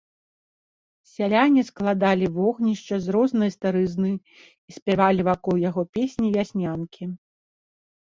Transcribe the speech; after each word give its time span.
Сяляне 1.15 1.61
складалі 1.69 2.31
вогнішча 2.39 2.95
з 3.05 3.15
рознай 3.17 3.53
старызны 3.59 4.11
і 4.17 4.71
спявалі 4.81 5.21
вакол 5.33 5.55
яго 5.69 5.81
песні-вяснянкі. 5.95 7.03